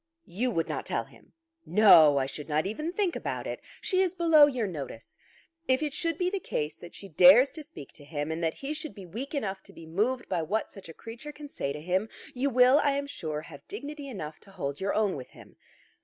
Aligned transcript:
"You 0.25 0.49
would 0.49 0.67
not 0.67 0.87
tell 0.87 1.03
him?" 1.03 1.33
"No; 1.63 2.17
I 2.17 2.25
should 2.25 2.49
not 2.49 2.65
even 2.65 2.91
think 2.91 3.15
about 3.15 3.45
it. 3.45 3.61
She 3.81 4.01
is 4.01 4.15
below 4.15 4.47
your 4.47 4.65
notice. 4.65 5.19
If 5.67 5.83
it 5.83 5.93
should 5.93 6.17
be 6.17 6.27
the 6.27 6.39
case 6.39 6.75
that 6.75 6.95
she 6.95 7.07
dares 7.07 7.51
to 7.51 7.61
speak 7.61 7.91
to 7.93 8.03
him, 8.03 8.31
and 8.31 8.43
that 8.43 8.55
he 8.55 8.73
should 8.73 8.95
be 8.95 9.05
weak 9.05 9.35
enough 9.35 9.61
to 9.61 9.73
be 9.73 9.85
moved 9.85 10.27
by 10.27 10.41
what 10.41 10.71
such 10.71 10.89
a 10.89 10.93
creature 10.95 11.31
can 11.31 11.49
say 11.49 11.71
to 11.71 11.79
him, 11.79 12.09
you 12.33 12.49
will, 12.49 12.79
I 12.83 12.93
am 12.93 13.05
sure, 13.05 13.41
have 13.41 13.67
dignity 13.67 14.07
enough 14.09 14.39
to 14.39 14.49
hold 14.49 14.81
your 14.81 14.95
own 14.95 15.15
with 15.15 15.29
him. 15.29 15.55